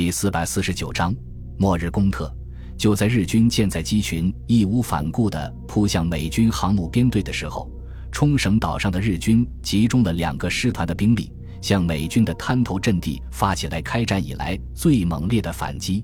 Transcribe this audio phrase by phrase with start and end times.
[0.00, 1.14] 第四百四十九章
[1.58, 2.34] 末日攻特。
[2.74, 7.70] 就在日军舰载机群义无反顾地扑向美军航母编队的时候，
[8.10, 16.02] 冲绳岛上的日军集中了两个师团的兵力，向美军的滩头阵地发起来开战以来最猛烈的反击。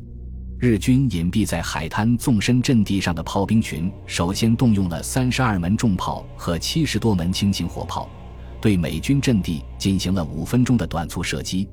[0.61, 8.11] 日军隐蔽在海滩纵深阵地上的炮兵群，首先动用了三十二门重炮和七十多门轻型火炮，
[8.61, 11.67] 对美军阵地进行了五分钟的短促射击。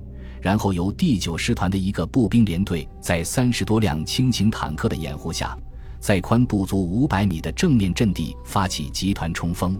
[0.43, 5.57] 然后由第九师团的一个步兵连队，在三十多辆轻型坦克的掩护下，
[6.01, 9.79] 在宽不足五百米的正面阵地发起集团冲锋。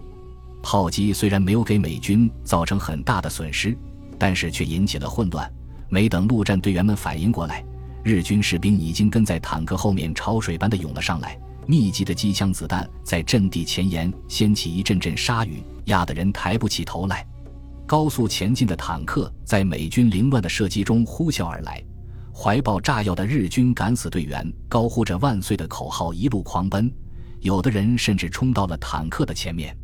[0.62, 3.76] 炮击虽然没有给美军造成很大的损失，
[4.18, 5.52] 但是却引起了混乱。
[5.90, 7.62] 没等陆战队员们反应过来，
[8.02, 11.38] 日军士兵已经跟在坦克后面潮水般的涌了上来。
[11.66, 17.26] 密集的机枪子弹在阵地前沿掀起一阵阵沙雨，压得人抬不起头来。
[17.86, 21.84] 高速前进的坦克在美军凌乱的射击中呼啸而来，
[22.34, 26.90] 怀抱炸药的日军敢死队员高呼着“万岁”的口号一路狂奔，
[27.40, 29.76] 有的人甚至冲到了坦克的前面。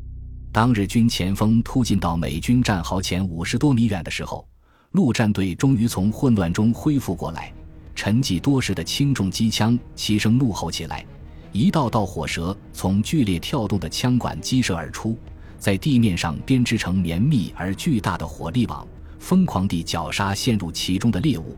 [0.51, 4.49] 当日军前锋突进到美军战壕前五十多米远的时候，
[4.93, 7.53] 陆战队终于从混乱中恢复过来。
[7.95, 11.05] 沉寂多时的轻重机枪齐声怒吼起来，
[11.53, 15.19] 一道道火舌从剧烈跳动的枪管激射而出。
[15.61, 18.85] 在地面上编织成绵密而巨大的火力网，
[19.19, 21.55] 疯狂地绞杀陷入其中的猎物。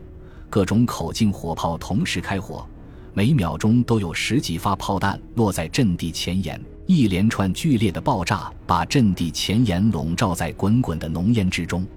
[0.49, 2.67] 各种口径火炮同时开火，
[3.13, 6.61] 每秒钟都有十几发炮弹落在阵地前沿。
[6.85, 11.87] 一连串剧烈的爆炸把阵地前沿笼罩在滚滚的浓烟之中。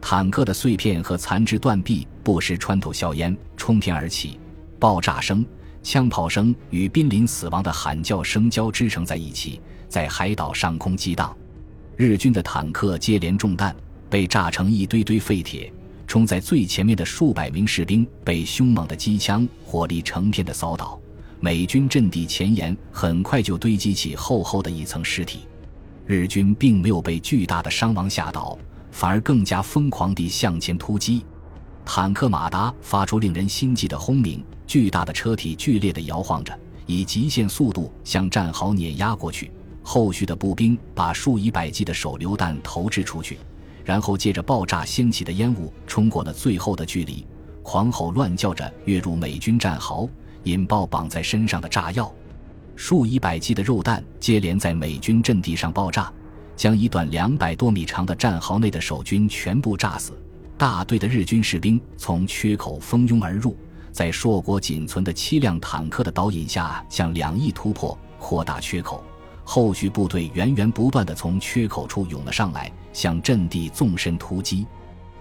[0.00, 4.40] 坦克的碎片和残肢断臂不时穿透硝烟冲天而起，
[4.78, 5.44] 爆炸声、
[5.82, 11.36] 枪炮声与濒临死亡的喊叫声交织成在一起，在海岛上空激荡。
[11.96, 13.74] 日军的坦克接连中弹，
[14.08, 15.72] 被炸成一堆堆废铁。
[16.06, 21.00] 冲在最前面的数百名士兵被凶猛的机枪火力成片的扫倒。
[21.40, 25.40] 美军阵地前沿很快就堆积起厚厚的一层尸体。
[26.06, 28.58] 日军并没有被巨大的伤亡吓倒，
[28.90, 31.24] 反而更加疯狂地向前突击。
[31.84, 39.50] 坦克马达发出令人心悸的轰鸣，巨大的车体剧烈地摇晃着，以极限速度向战壕碾压过去。
[39.82, 43.38] 后续的步兵把数以百计的手榴弹投掷出去，
[43.84, 47.26] 然后借着爆炸掀起的烟雾冲过了最后的距离，
[47.62, 50.08] 狂吼乱叫着跃入美军战壕，
[50.44, 52.12] 引爆绑在身上的炸药。
[52.74, 56.12] 数以百计的肉弹接连在美军阵地上爆炸，
[56.56, 60.12] 将一段两百多米长的战壕内的守军全部炸死。
[60.56, 63.56] 大队的日军士兵从缺口蜂拥而入，
[63.90, 69.04] 在硕果仅存的七辆坦克的导引下，向两翼突破，扩大缺口。
[69.44, 74.66] 后续部队源源不断地从缺口处涌了上来，向阵地纵深突击。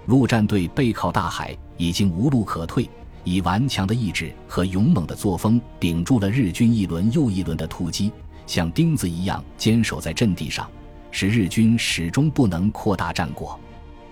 [0.05, 2.89] 陆战队背靠大海，已经无路可退，
[3.23, 8.11] 以顽强的意志和勇猛的作风顶住了日军一轮又一轮的突击，
[8.47, 10.69] 像钉子一样坚守在阵地上，
[11.11, 13.59] 使日军始终不能扩大战果。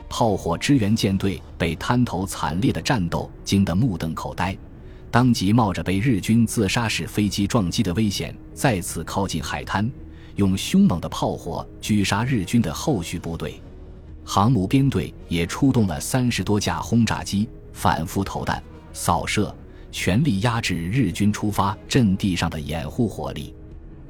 [0.09, 4.57] 炮火支援舰队被滩头惨烈的战斗惊得目瞪口呆。
[5.11, 9.89] 当即冒着被日军自杀式飞机撞击的危险，再次靠近海滩，
[10.35, 13.59] 用凶猛的炮火狙杀日军的后续部队。
[14.23, 18.61] 航母编队也出动了三十多架轰炸机，反复投弹、
[18.93, 19.53] 扫射，
[19.91, 23.55] 全力压制日军出发阵地上的掩护火力。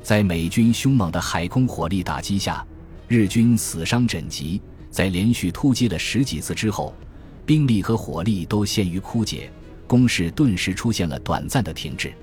[0.03, 2.65] 在美军凶猛的海空火力打击下，
[3.07, 4.59] 日军死伤枕藉。
[4.89, 6.93] 在连续突击了十几次之后，
[7.45, 9.49] 兵力和火力都陷于枯竭。
[9.89, 12.13] 攻势顿时出现了短暂的停滞。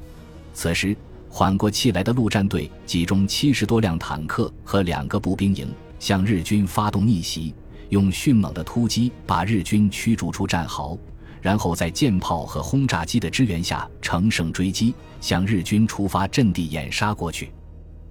[0.55, 0.97] 此时，
[1.29, 5.69] 缓过气来的陆战队集中七十多辆坦克和两个步兵营，
[5.99, 7.53] 向日军发动逆袭，
[7.89, 10.97] 用迅猛的突击把日军驱逐出战壕，
[11.43, 17.51] 然后在舰炮和轰炸机的支援下乘胜追击，向日军出发阵地掩杀过去。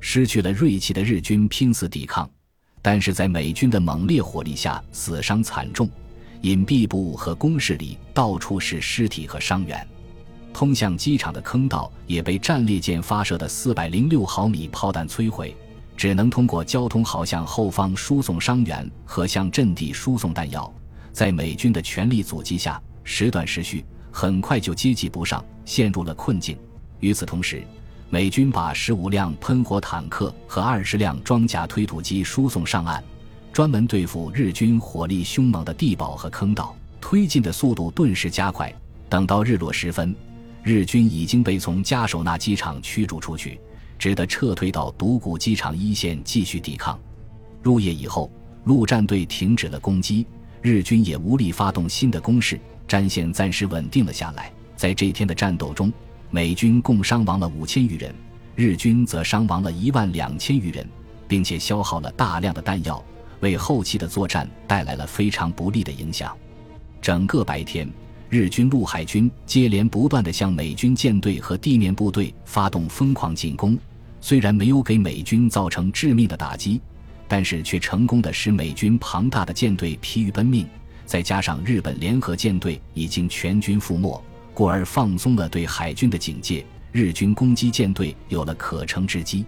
[0.01, 2.29] 失去了锐气的日军拼死抵抗，
[2.81, 5.89] 但是在美军的猛烈火力下死伤惨重。
[6.45, 9.87] 隐蔽部和工事里到处是尸体和伤员，
[10.53, 15.57] 通向机场的坑道也被战列舰发射的四百零六毫米炮弹摧毁，
[15.97, 20.71] 只能通过交通壕向后方输送伤员和向阵地输送弹药。
[21.11, 26.55] 在美军的全力阻击下，时断时续，很快就接济不上，陷入了困境。
[26.99, 27.63] 与此同时，
[28.11, 33.03] 美军把十五辆喷火坦克和二十辆装甲推土机输送上岸。
[33.55, 38.69] 专门对付日军火力凶猛的地堡和坑道，推进的速度顿时加快。
[39.07, 40.13] 等到日落时分，
[40.61, 43.57] 日军已经被从加手纳机场驱逐出去，
[43.97, 46.99] 只得撤退到独孤机场一线继续抵抗。
[47.63, 48.29] 入夜以后，
[48.65, 50.27] 陆战队停止了攻击，
[50.61, 54.51] 日军也无力发动新的攻势，战线暂时稳定了下来。
[54.75, 55.93] 在这天的战斗中，
[56.29, 58.13] 美军共伤亡了五千余人，
[58.53, 60.85] 日军则伤亡了一万两千余人，
[61.25, 63.01] 并且消耗了大量的弹药，
[63.39, 66.35] 为后期的作战带来了非常不利的影响。
[67.01, 67.87] 整个白天，
[68.29, 73.77] 日军陆海军接连不断地向美军舰队和地面部队发动疯狂进攻，
[74.19, 76.81] 虽然没有给美军造成致命的打击，
[77.27, 80.67] 但是却成功的使美军庞大的舰队疲于奔命。
[81.05, 84.19] 再加上日本联合舰队已经全军覆没，
[84.55, 89.45] 故而放松了对海军的警戒，日军攻击舰队有了可乘之机。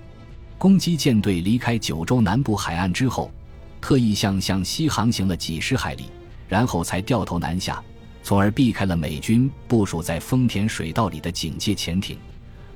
[0.60, 3.32] 攻击舰队离开九州南部海岸之后，
[3.80, 6.06] 特意向向西航行了几十海里，
[6.48, 7.84] 然后才掉头南下，
[8.24, 12.18] 从而避开了美军部署在丰田水道里的警戒潜艇，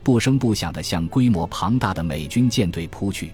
[0.04, 3.32] 不声不响地向规模庞大的美军舰队扑去。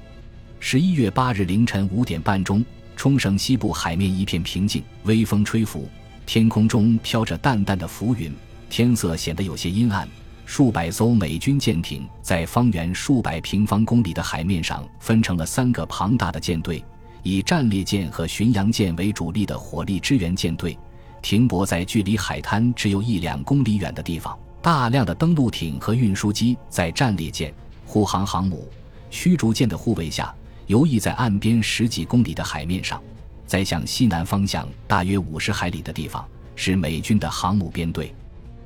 [0.60, 2.64] 十一月八日凌晨五点半钟。
[2.96, 5.88] 冲绳西部海面一片平静，微风吹拂，
[6.26, 8.34] 天空中飘着淡淡的浮云，
[8.72, 10.10] 天色显得有些阴暗。
[10.48, 16.84] 数百艘美军舰艇在方圆数百平方公里的海面上分成了三个庞大的舰队，
[17.28, 20.78] 以战列舰和巡洋舰为主力的火力支援舰队
[21.22, 24.38] 停泊在距离海滩只有一两公里远的地方。
[24.62, 27.54] 大量的登陆艇和运输机在战列舰、
[27.86, 28.70] 护航航母、
[29.10, 30.34] 驱逐舰的护卫下。
[30.68, 33.02] 游弋在岸边十几公里的海面上，
[33.46, 36.26] 在向西南方向大约五十海里的地方
[36.56, 38.14] 是美军的航母编队。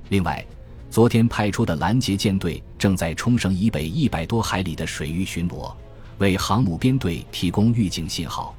[0.10, 0.44] 另外，
[0.90, 5.72] 昨天派出的拦截舰队正在冲绳以北一百多海里的水域巡逻，
[6.18, 8.56] 为航母编队提供预警信号。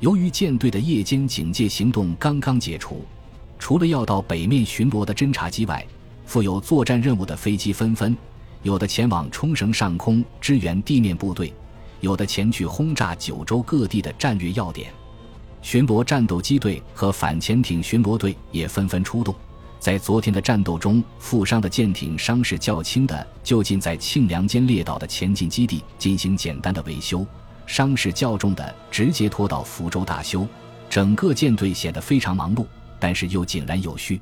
[0.00, 3.04] 由于舰队的夜间警戒行动刚刚解除，
[3.58, 5.86] 除了要到北面巡逻的侦察机外，
[6.26, 8.16] 负有作战任务的飞机纷纷，
[8.62, 11.52] 有的前往冲绳上空支援地面部队。
[12.00, 14.92] 有的前去轰炸九州各地的战略要点，
[15.62, 19.34] 巡逻战斗机队和反潜艇巡逻队也纷纷出动。
[19.84, 27.26] 在昨天的战斗中，负伤的舰艇伤势较轻的就近在庆良间列岛的前进基地进行简单的维修，
[27.66, 30.48] 伤势较重的直接拖到福州大修。
[30.88, 32.64] 整个舰队显得非常忙碌，
[32.98, 34.18] 但是又井然有序。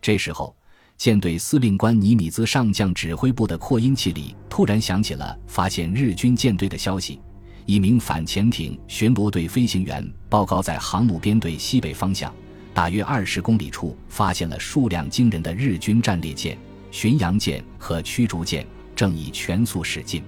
[0.00, 0.54] 这时候。
[0.98, 7.20] 舰队司令官尼米兹上将指挥部的扩音器里突然响起了发现日军舰队的消息。
[7.66, 12.32] 一名反潜艇巡逻队飞行员报告，在航母编队西北方向
[12.74, 16.56] 大约二十公里处，发现了数量惊人的日军战列舰、
[16.90, 18.66] 巡洋舰和驱逐舰，
[18.96, 20.22] 正以全速驶近。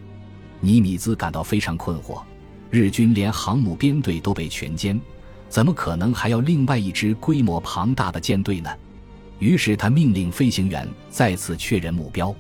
[0.61, 2.23] 尼米兹感到非常困惑：
[2.71, 5.01] 日军连航母编队都被全歼，
[5.49, 8.71] 怎么可能还要另外一支规模庞大的舰队呢？
[9.39, 12.35] 于是他命令飞行员再次确认目标。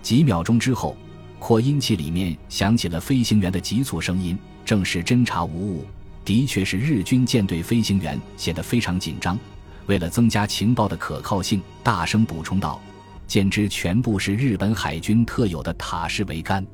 [0.00, 0.96] 几秒钟之后，
[1.38, 5.84] 扩音器里面响起了飞行员的急促声音，正是侦察无误。
[6.24, 9.38] 的确是日军舰队飞行员显得非常紧张。
[9.86, 12.80] 为了增加情报的可靠性，大声补充道
[13.26, 16.64] ：“舰只全部是日本海军特有的塔式桅杆。”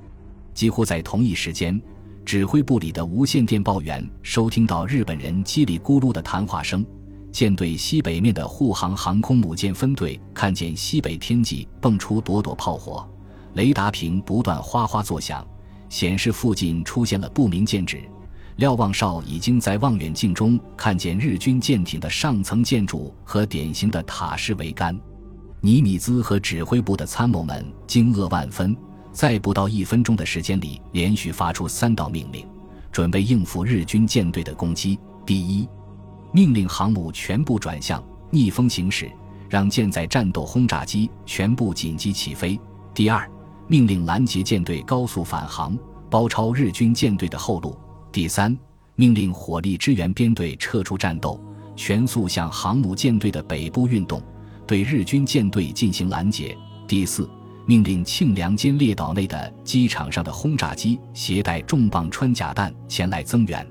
[0.53, 1.81] 几乎在同一时间，
[2.25, 6.85] 指挥部里的无线电报员收听到日本人叽里咕噜的谈话声。
[7.33, 13.07] 舰队西北面的护航航空母舰分队看见西北天际蹦出朵朵炮火，
[13.55, 15.47] 雷达屏不断哗哗作响，
[15.91, 18.03] 显示附近出现了不明舰只。
[18.57, 24.99] 瞭望哨已经在望远镜中看见日军舰艇的上层建筑和典型的塔式桅杆。
[25.61, 28.75] 尼米兹和指挥部的参谋们惊愕万分，
[29.13, 32.47] 在不到一分钟的时间里，连续发出三道命令，
[32.91, 34.99] 准备应付日军舰队的攻击。
[35.27, 35.69] 第一。
[36.33, 39.11] 命令航母全部转向，逆风行驶，
[39.49, 42.59] 让舰载战斗轰炸机全部紧急起飞。
[42.95, 43.31] 第二，
[43.69, 45.79] 命令拦截舰队高速返航，
[46.11, 47.75] 包抄日军舰队的后路。
[48.17, 48.57] 第三，
[48.95, 51.39] 命令火力支援编队撤出战斗，
[51.77, 54.23] 全速向航母舰队的北部运动，
[54.67, 56.57] 对日军舰队进行拦截。
[56.89, 57.29] 第四，
[57.67, 63.69] 命令庆良间列岛内的机场上的轰炸机携带重磅穿甲弹前来增援。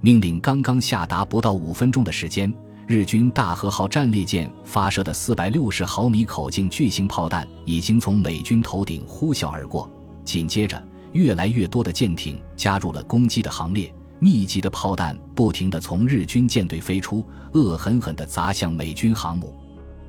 [0.00, 2.50] 命令刚刚下达不到五分钟的时间，
[2.86, 9.90] 日军大和号战列舰发射的四百六十毫米口径巨型炮弹已经从美军头顶呼啸而过。
[10.24, 10.82] 紧接着，
[11.14, 19.54] 越来越多的舰艇加入了攻击的行列，密集的炮弹不停地从日军舰队飞出，恶狠狠地砸向美军航母。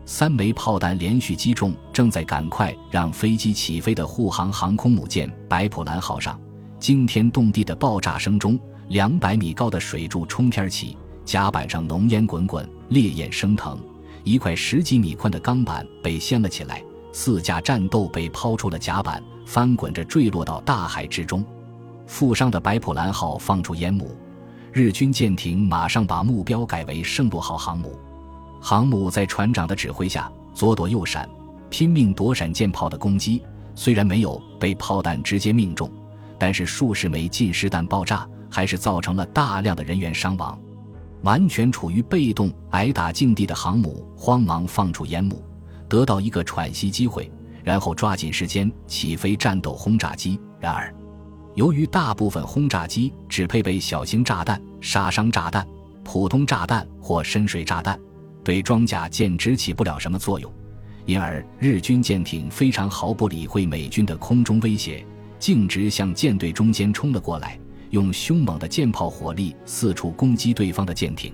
[0.05, 6.39] 三枚炮弹连续击中正在赶快让飞机起飞的护航航空母舰“白普兰号”上，
[6.79, 8.59] 惊天动地的爆炸声中。
[8.89, 13.79] 两百米高的水柱冲天起，甲板上浓烟滚滚，烈焰升腾。
[14.23, 21.45] 一块十几米宽的钢板被掀了起来，四架战斗被抛出了甲板，翻滚着坠落到大海之中。
[22.07, 24.15] 负伤的白普兰号放出烟幕，
[24.71, 27.97] 日军舰艇马上把目标改为圣洛号航母。
[28.61, 31.29] 航母在船长的指挥下左躲右闪，
[31.69, 33.41] 拼命躲闪舰炮的攻击，
[33.75, 35.89] 虽然没有被炮弹直接命中，
[36.37, 40.57] 但是数十枚近湿弹爆炸，还是造成了大量的人员伤亡。
[41.21, 45.43] 完全处于被动挨打境地的航母慌忙放出烟幕，
[45.89, 47.31] 得到一个喘息机会，
[47.65, 50.39] 然后抓紧时间起飞战斗轰炸机。
[50.59, 50.93] 然而，
[51.55, 55.67] 由于大部分轰炸机只配备小型炸弹、杀伤炸弹、
[56.03, 57.99] 普通炸弹或深水炸弹，
[58.43, 60.53] 对装甲舰只起不了什么作用，
[61.07, 65.03] 因而日军舰艇非常毫不理会美军的空中威胁，
[65.39, 67.59] 径直向舰队中间冲了过来。
[67.91, 71.33] 用凶猛的舰炮火力四处攻击对方的舰艇，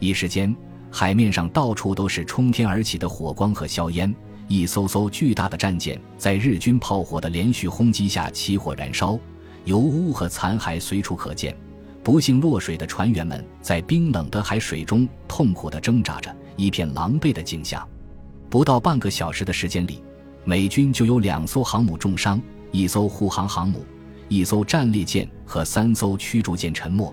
[0.00, 0.54] 一时间，
[0.90, 4.12] 海面上到处都是冲天而起的火光和硝烟。
[4.46, 9.18] 一艘艘巨大的战舰在日军炮火的连续轰击下起火燃烧，
[9.64, 11.56] 油污和残骸随处可见。
[12.02, 17.86] 不幸落水的船员们在冰冷的海水中痛苦地挣扎着，一片狼狈的景象。
[18.50, 20.02] 不到半个小时的时间里，
[20.44, 23.84] 美军就有两艘航母重伤，一艘护航航母。
[24.28, 27.12] 一艘战列舰和三艘驱逐舰沉没。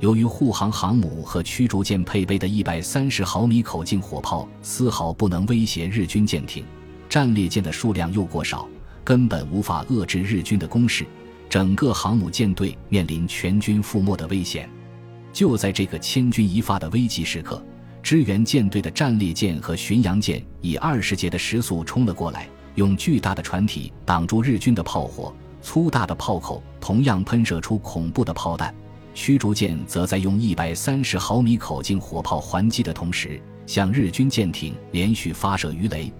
[0.00, 6.64] 由于护航航母和驱逐舰配备的一百三十毫米口径火炮丝毫不能威胁日军舰艇，
[7.06, 8.66] 战列舰的数量又过少，
[9.04, 11.06] 根本无法遏制日军的攻势。
[11.50, 14.70] 整个航母舰队面临全军覆没的危险。
[15.32, 17.62] 就在这个千钧一发的危急时刻，
[18.02, 25.34] 支援舰队的战列舰和巡洋舰以二十节的时速冲了过来，用巨大的船体挡住日军的炮火。
[25.60, 28.74] 粗大的炮口同样喷射出恐怖的炮弹，
[29.12, 36.12] 驱逐舰则在用一百三十毫米口径火炮还击的同时，向日军舰艇连续发射鱼雷。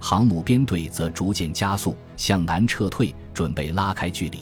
[0.00, 4.38] 航母编队则逐渐加速向南撤退，准备拉开距离。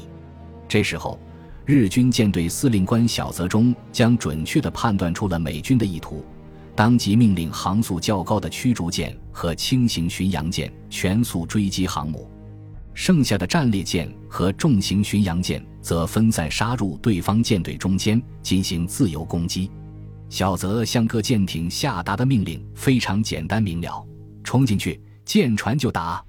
[0.68, 1.18] 这时候，
[1.64, 6.24] 日军舰队司令官小泽中将准确地判断出了美军的意图，
[6.74, 12.30] 当即命令航速较高的驱逐舰和轻型巡洋舰全速追击航母。
[12.96, 19.70] 剩下的战列舰和重型巡洋舰则分散杀入对方舰队中间进行自由攻击。
[20.30, 24.02] 小泽向各舰艇下达的命令非常简单明了：
[24.42, 26.24] 冲进去，舰船就打。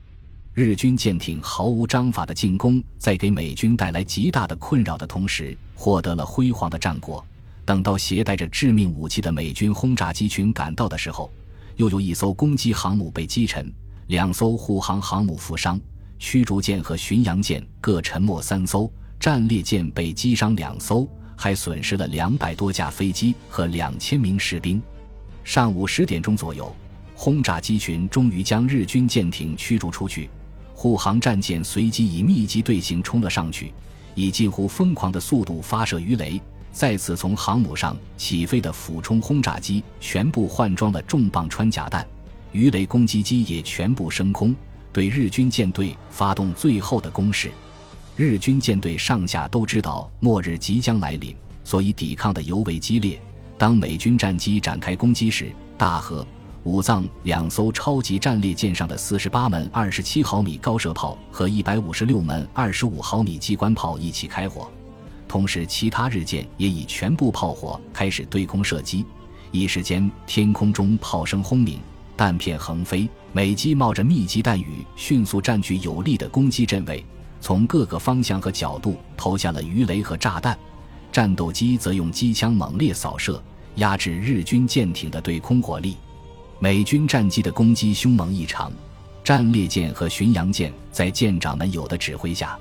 [0.54, 7.26] 日军舰艇毫无章法的进攻，在给美军带来极大的困扰的同时，获得了辉煌的战果。
[7.64, 11.32] 等到携带着致命武器的美军轰炸机群赶到的时候，
[11.78, 13.72] 又有一艘攻击航母被击沉，
[14.08, 15.80] 两艘护航航母负伤。
[16.20, 24.82] 驱逐舰和巡洋舰各沉没三艘，战列舰被击伤两艘，还损失了两百多架飞机和两千名士兵。
[25.44, 26.76] 上午十点钟左右，
[27.16, 30.30] 轰炸机群终于将日军舰艇驱逐出去，
[30.74, 33.72] 护航战舰随即以密集队形冲了上去，
[34.14, 36.42] 以近乎疯狂的速度发射鱼雷。
[36.72, 42.06] 再次从航母上起飞的俯冲轰炸机全部换装了重磅穿甲弹，
[42.52, 44.56] 鱼雷攻击机也全部升空。
[44.92, 47.52] 对日军舰队发动最后的攻势，
[48.16, 53.20] 日军舰队上下都知道末日即将来临，所以抵抗的尤为激烈。
[53.58, 56.26] 当美军战机展开攻击时，大和、
[56.64, 64.70] 武藏两艘超级战列舰上的四十八门二十七毫米高射炮和一百五十六门二十五毫米机关炮一起开火，
[65.28, 69.06] 同时其他日舰也以全部炮火开始对空射击。
[69.52, 71.80] 一时间，天空中炮声轰鸣。
[72.18, 77.06] 弹片横飞，美机冒着密集弹雨，迅速占据有利的攻击阵位，
[77.40, 80.58] 从各个方向和角度投下了鱼雷和炸弹。
[81.12, 83.42] 战斗机则用机枪猛烈扫射，
[83.76, 85.96] 压制日军舰艇的对空火力。
[86.60, 88.72] 美军战机的攻击凶猛异常，
[89.24, 92.58] 战列舰和巡洋舰在舰长们有的指挥下，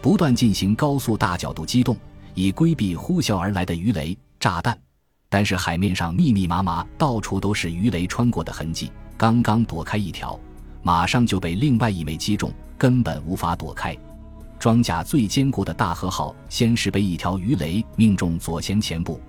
[0.00, 1.94] 不断进行高速大角度机动，
[2.34, 4.85] 以规避呼啸而来的鱼雷、炸弹。
[5.28, 8.90] 但是海面上密密麻麻，到处都是鱼雷穿过的痕迹。
[9.16, 10.38] 刚刚躲开一条，
[10.82, 13.96] 马上就被另外一枚击中，根本无法躲开。
[14.58, 19.20] 装甲最坚固的大和号先是被一条鱼雷命中左舷前部，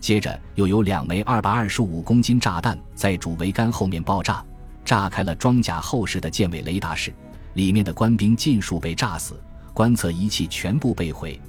[0.00, 4.44] 接着又有两枚二百二十五公斤炸弹在主桅杆后面爆炸，
[4.84, 7.14] 炸开了装甲后室的舰尾雷达室，
[7.54, 9.40] 里面的官兵尽数被炸死，
[9.72, 11.40] 观测仪器全部被毁，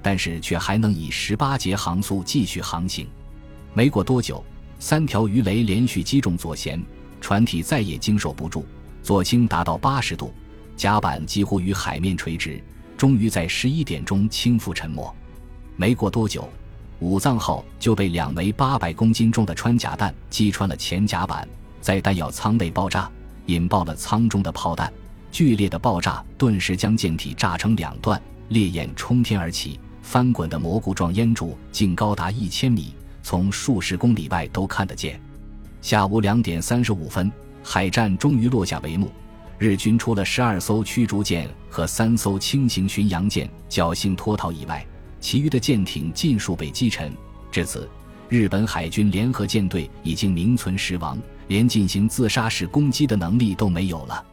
[0.00, 3.08] 但是却还能以十八节航速继续航行。
[3.76, 4.42] 没过多久，
[4.78, 6.82] 三条鱼雷连续击中左舷，
[7.20, 8.64] 船体再也经受不住，
[9.02, 10.32] 左倾达到八十度，
[10.78, 12.58] 甲板几乎与海面垂直，
[12.96, 15.14] 终于在十一点钟倾覆沉没。
[15.76, 16.48] 没过多久，
[17.00, 21.46] 武藏号就被两枚八百公斤重的穿甲弹击穿了前甲板，
[21.82, 23.10] 在弹药舱内爆炸，
[23.44, 24.90] 引爆了舱中的炮弹。
[25.30, 28.18] 剧烈的爆炸顿时将舰体炸成两段，
[28.48, 32.94] 烈焰冲天而起，翻滚的蘑菇状烟柱竟高达一千米。
[33.28, 35.20] 从数十公里外都看得见。
[35.82, 37.28] 下午两点三十五分，
[37.60, 39.10] 海战终于落下帷幕。
[39.58, 44.86] 日军除了十二艘驱逐舰和三艘轻型巡洋舰侥幸脱逃以外，
[45.18, 47.12] 其余的舰艇尽数被击沉。
[47.50, 47.90] 至此，
[48.28, 51.18] 日本海军联合舰队已经名存实亡，
[51.48, 54.24] 连进行自杀式攻击的能力都没有了。